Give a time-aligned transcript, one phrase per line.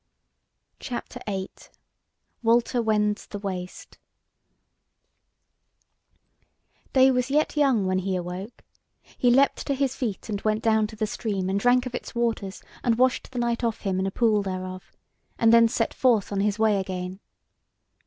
[0.79, 1.51] CHAPTER VIII:
[2.41, 3.99] WALTER WENDS THE WASTE
[6.93, 8.63] Day was yet young when he awoke:
[9.15, 12.15] he leapt to his feet, and went down to the stream and drank of its
[12.15, 14.91] waters, and washed the night off him in a pool thereof,
[15.37, 17.19] and then set forth on his way again.